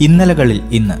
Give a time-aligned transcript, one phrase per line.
[0.00, 0.94] ഇന്നലകളിൽ ഇന്ന്.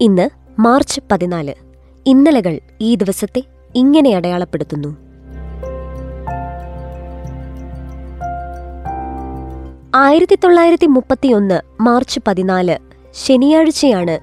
[0.00, 1.54] ഇന്ന് മാർച്ച് പതിനാല്.
[2.06, 3.42] ഇന്നലകൾ ഈ ദിവസത്തെ
[3.74, 4.96] ഇങ്ങനെ അടയാളപ്പെടുത്തുന്നു.
[9.94, 12.76] ആയിരത്തി തൊള്ളായിരത്തി മുപ്പത്തിയൊന്ന് മാർച്ച് പതിനാല്
[13.14, 14.18] ശനിയാഴ്ചയാണ്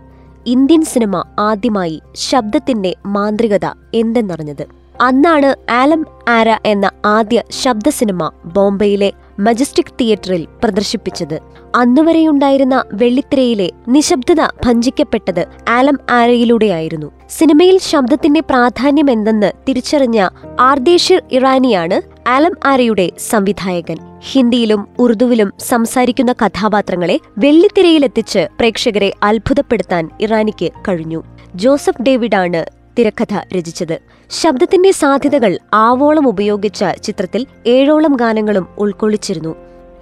[0.46, 4.87] ഇന്ത്യൻ സിനിമ ആദ്യമായി ശബ്ദത്തിന്റെ മാന്ത്രികത എന്തെന്നറിഞ്ഞത്.
[5.02, 11.40] അന്നാണ് ആലം ആര എന്ന ആദ്യ ശബ്ദ സിനിമ ബോംബെയിലെ മജസ്റ്റിക് തിയേറ്ററിൽ പ്രദർശിപ്പിച്ചത്.
[11.76, 17.12] അന്നുവരെയുണ്ടായിരുന്ന വെള്ളിത്തിരയിലെ നിശബ്ദത ഭഞ്ചിക്കപ്പെട്ടത് ആലം ആരയിലൂടെയായിരുന്നു.
[17.30, 20.28] സിനിമയിൽ ശബ്ദത്തിന്റെ പ്രാധാന്യം എന്തെന്ന് തിരിച്ചറിഞ്ഞ
[20.60, 23.98] ആർദേഷിർ ഇറാനിയാണ് ആലം ആരയുടെ സംവിധായകൻ.
[24.20, 31.24] ഹിന്ദിയിലും ഉറുദുവിലും സംസാരിക്കുന്ന കഥാപാത്രങ്ങളെ വെള്ളിത്തിരയിലെത്തിച്ച് പ്രേക്ഷകരെ അത്ഭുതപ്പെടുത്താൻ ഇറാനിക്ക് കഴിഞ്ഞു.
[31.56, 34.00] ജോസഫ് ഡേവിഡാണ് തിരക്കഥ രചിച്ചത്.
[34.30, 39.56] ശബ്ദത്തിന്റെ സാധ്യതകൾ ആവോളം ഉപയോഗിച്ച ചിത്രത്തിൽ ഏഴോളം ഗാനങ്ങളും ഉൾക്കൊള്ളിച്ചിരുന്നു.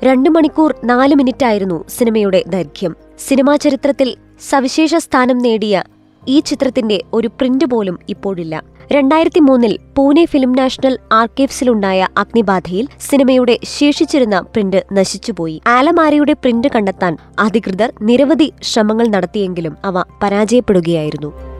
[0.03, 2.95] രണ്ടു മണിക്കൂർ നാല് മിനിറ്റായിരുന്നു സിനിമയുടെ ദൈർഘ്യം.
[3.27, 4.15] സിനിമാ ചരിത്രത്തിൽ
[4.49, 5.83] സവിശേഷ സ്ഥാനം നേടിയ
[6.27, 8.63] ഈ ചിത്രത്തിന്റെ ഒരു പ്രിന്റ് പോലും ഇപ്പോഴില്ല.
[8.91, 15.61] രണ്ടായിരത്തി മൂന്നിൽ പൂനെ ഫിലിം നാഷണൽ ആർക്കൈവ്സിലുണ്ടായ അഗ്നിബാധയിൽ സിനിമയുടെ ശേഷിച്ചിരുന്ന പ്രിന്റ് നശിച്ചുപോയി.
[15.67, 21.54] ആലമാരയുടെ പ്രിന്റ് കണ്ടെത്താൻ അധികൃതർ നിരവധി ശ്രമങ്ങൾ നടത്തിയെങ്കിലും അവ പരാജയപ്പെടുകയായിരുന്നു.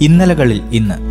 [0.00, 1.07] ഇന്നലകളിൽ ഇന്ന്.